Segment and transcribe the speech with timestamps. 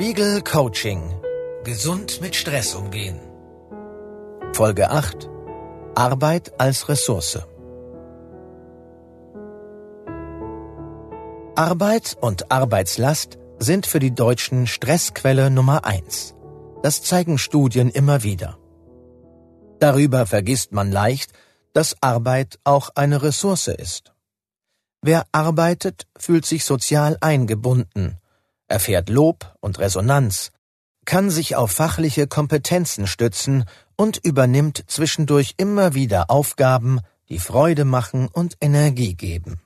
[0.00, 1.02] Spiegel Coaching.
[1.62, 3.20] Gesund mit Stress umgehen.
[4.54, 5.28] Folge 8.
[5.94, 7.40] Arbeit als Ressource.
[11.54, 16.34] Arbeit und Arbeitslast sind für die Deutschen Stressquelle Nummer eins.
[16.82, 18.56] Das zeigen Studien immer wieder.
[19.80, 21.30] Darüber vergisst man leicht,
[21.74, 24.14] dass Arbeit auch eine Ressource ist.
[25.02, 28.16] Wer arbeitet, fühlt sich sozial eingebunden,
[28.70, 30.52] erfährt Lob und Resonanz,
[31.04, 33.64] kann sich auf fachliche Kompetenzen stützen
[33.96, 39.60] und übernimmt zwischendurch immer wieder Aufgaben, die Freude machen und Energie geben.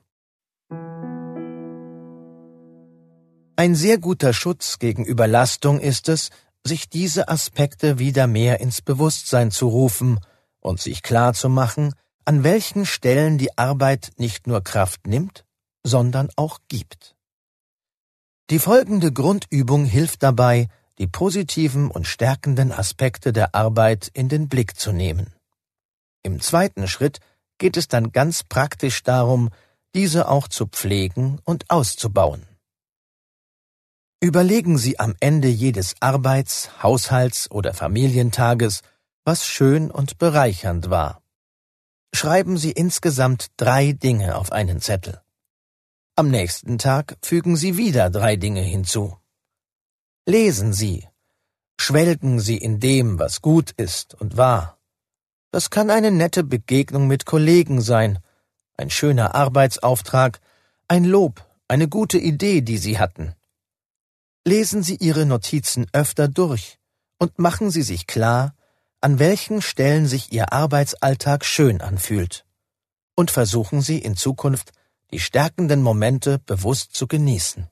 [3.57, 6.29] Ein sehr guter Schutz gegen Überlastung ist es,
[6.65, 10.19] sich diese Aspekte wieder mehr ins Bewusstsein zu rufen
[10.59, 11.93] und sich klar zu machen,
[12.25, 15.45] an welchen Stellen die Arbeit nicht nur Kraft nimmt,
[15.83, 17.14] sondern auch gibt.
[18.51, 20.67] Die folgende Grundübung hilft dabei,
[20.99, 25.33] die positiven und stärkenden Aspekte der Arbeit in den Blick zu nehmen.
[26.21, 27.19] Im zweiten Schritt
[27.57, 29.49] geht es dann ganz praktisch darum,
[29.95, 32.45] diese auch zu pflegen und auszubauen.
[34.21, 38.81] Überlegen Sie am Ende jedes Arbeits-, Haushalts- oder Familientages,
[39.23, 41.23] was schön und bereichernd war.
[42.13, 45.24] Schreiben Sie insgesamt drei Dinge auf einen Zettel.
[46.17, 49.17] Am nächsten Tag fügen Sie wieder drei Dinge hinzu.
[50.25, 51.05] Lesen Sie.
[51.77, 54.79] Schwelgen Sie in dem, was gut ist und wahr.
[55.51, 58.19] Das kann eine nette Begegnung mit Kollegen sein,
[58.77, 60.39] ein schöner Arbeitsauftrag,
[60.87, 63.35] ein Lob, eine gute Idee, die Sie hatten.
[64.45, 66.79] Lesen Sie Ihre Notizen öfter durch
[67.17, 68.55] und machen Sie sich klar,
[69.01, 72.45] an welchen Stellen sich Ihr Arbeitsalltag schön anfühlt.
[73.15, 74.71] Und versuchen Sie in Zukunft
[75.15, 77.69] die stärkenden Momente bewusst zu genießen.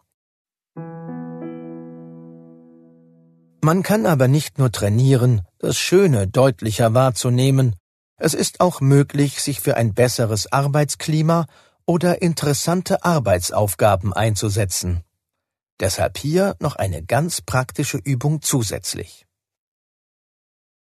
[3.61, 7.75] Man kann aber nicht nur trainieren, das Schöne deutlicher wahrzunehmen,
[8.15, 11.47] es ist auch möglich, sich für ein besseres Arbeitsklima
[11.85, 15.03] oder interessante Arbeitsaufgaben einzusetzen.
[15.81, 19.25] Deshalb hier noch eine ganz praktische Übung zusätzlich.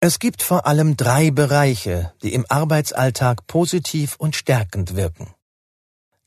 [0.02, 5.34] Es gibt vor allem drei Bereiche, die im Arbeitsalltag positiv und stärkend wirken.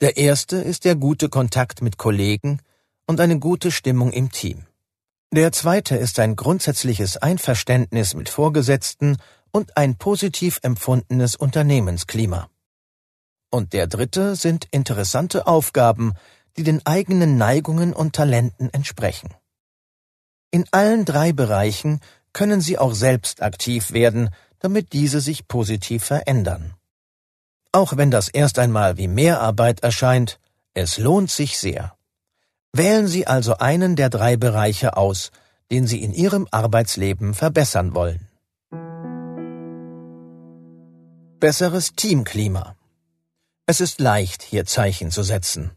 [0.02, 2.60] Der erste ist der gute Kontakt mit Kollegen
[3.06, 4.66] und eine gute Stimmung im Team.
[5.32, 9.16] Der zweite ist ein grundsätzliches Einverständnis mit Vorgesetzten
[9.52, 12.50] und ein positiv empfundenes Unternehmensklima.
[13.50, 16.12] Und der dritte sind interessante Aufgaben,
[16.58, 19.32] die den eigenen Neigungen und Talenten entsprechen.
[20.50, 22.00] In allen drei Bereichen
[22.34, 26.74] können Sie auch selbst aktiv werden, damit diese sich positiv verändern.
[27.76, 30.40] Auch wenn das erst einmal wie Mehrarbeit erscheint,
[30.72, 31.94] es lohnt sich sehr.
[32.72, 35.30] Wählen Sie also einen der drei Bereiche aus,
[35.70, 38.28] den Sie in Ihrem Arbeitsleben verbessern wollen.
[41.38, 42.76] Besseres Teamklima.
[43.66, 45.72] Es ist leicht, hier Zeichen zu setzen.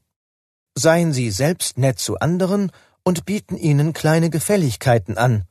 [0.76, 2.72] Seien Sie selbst nett zu anderen
[3.04, 5.44] und bieten ihnen kleine Gefälligkeiten an,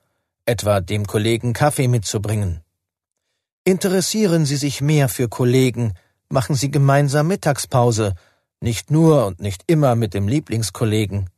[0.47, 2.63] etwa dem Kollegen Kaffee mitzubringen.
[3.65, 5.93] Interessieren Sie sich mehr für Kollegen,
[6.29, 8.15] machen Sie gemeinsam Mittagspause,
[8.61, 11.31] nicht nur und nicht immer mit dem Lieblingskollegen.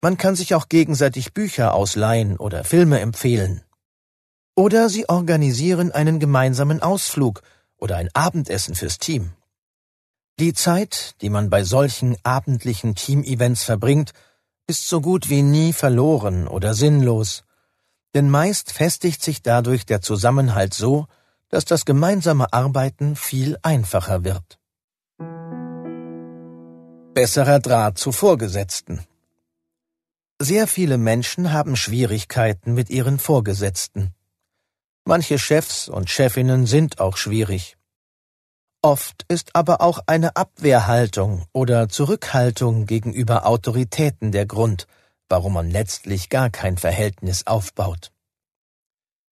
[0.00, 3.62] Man kann sich auch gegenseitig Bücher ausleihen oder Filme empfehlen.
[4.54, 7.42] Oder Sie organisieren einen gemeinsamen Ausflug
[7.76, 9.32] oder ein Abendessen fürs Team.
[10.38, 14.12] Die Zeit, die man bei solchen abendlichen Teamevents verbringt,
[14.66, 17.44] ist so gut wie nie verloren oder sinnlos,
[18.14, 21.06] denn meist festigt sich dadurch der Zusammenhalt so,
[21.52, 24.58] dass das gemeinsame Arbeiten viel einfacher wird.
[27.14, 29.04] Besserer Draht zu Vorgesetzten.
[30.40, 34.14] Sehr viele Menschen haben Schwierigkeiten mit ihren Vorgesetzten.
[35.04, 37.76] Manche Chefs und Chefinnen sind auch schwierig.
[38.80, 44.86] Oft ist aber auch eine Abwehrhaltung oder Zurückhaltung gegenüber Autoritäten der Grund,
[45.28, 48.10] warum man letztlich gar kein Verhältnis aufbaut.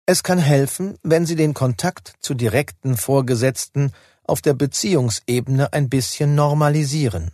[0.05, 3.93] Es kann helfen, wenn Sie den Kontakt zu direkten Vorgesetzten
[4.25, 7.31] auf der Beziehungsebene ein bisschen normalisieren.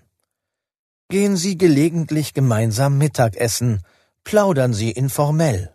[1.09, 3.81] Gehen Sie gelegentlich gemeinsam Mittagessen,
[4.23, 5.73] plaudern Sie informell.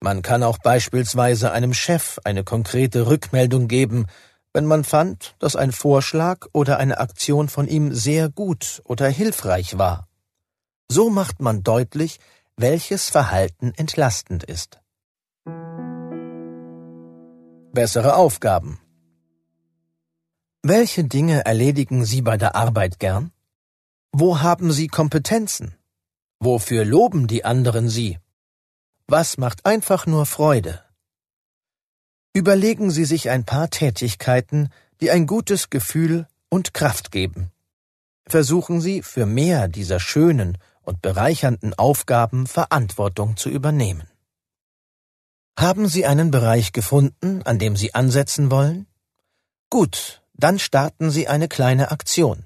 [0.00, 4.06] Man kann auch beispielsweise einem Chef eine konkrete Rückmeldung geben,
[4.54, 9.76] wenn man fand, dass ein Vorschlag oder eine Aktion von ihm sehr gut oder hilfreich
[9.76, 10.08] war.
[10.90, 12.18] So macht man deutlich,
[12.56, 14.80] welches Verhalten entlastend ist
[17.72, 18.80] bessere Aufgaben.
[20.62, 23.32] Welche Dinge erledigen Sie bei der Arbeit gern?
[24.12, 25.74] Wo haben Sie Kompetenzen?
[26.40, 28.18] Wofür loben die anderen Sie
[29.06, 30.82] Was macht einfach nur Freude?
[32.34, 37.50] Überlegen Sie sich ein paar Tätigkeiten, die ein gutes Gefühl und Kraft geben.
[38.26, 44.08] Versuchen Sie, für mehr dieser schönen und bereichernden Aufgaben Verantwortung zu übernehmen.
[45.58, 48.86] Haben Sie einen Bereich gefunden, an dem Sie ansetzen wollen?
[49.70, 52.44] Gut, dann starten Sie eine kleine Aktion,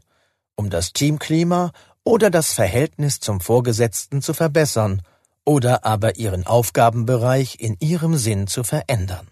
[0.56, 1.72] um das Teamklima
[2.04, 5.02] oder das Verhältnis zum Vorgesetzten zu verbessern
[5.44, 9.28] oder aber Ihren Aufgabenbereich in Ihrem Sinn zu verändern.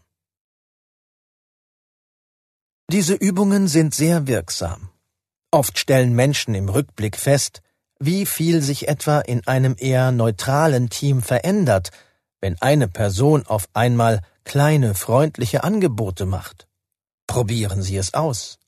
[2.92, 4.90] Diese Übungen sind sehr wirksam.
[5.50, 7.62] Oft stellen Menschen im Rückblick fest,
[7.98, 11.92] wie viel sich etwa in einem eher neutralen Team verändert,
[12.40, 16.66] wenn eine Person auf einmal kleine freundliche Angebote macht.
[17.26, 18.58] Probieren Sie es aus.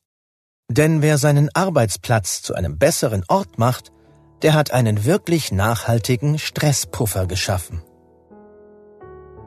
[0.68, 3.92] Denn wer seinen Arbeitsplatz zu einem besseren Ort macht,
[4.42, 7.82] der hat einen wirklich nachhaltigen Stresspuffer geschaffen.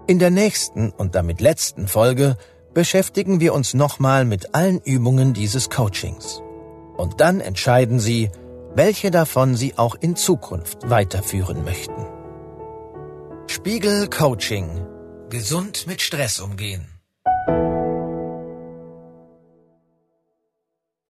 [0.08, 2.38] In der nächsten und damit letzten Folge
[2.74, 6.42] beschäftigen wir uns nochmal mit allen Übungen dieses Coachings.
[6.98, 8.30] Und dann entscheiden Sie,
[8.76, 12.06] welche davon Sie auch in Zukunft weiterführen möchten.
[13.56, 14.86] Spiegel Coaching.
[15.30, 16.95] Gesund mit Stress umgehen.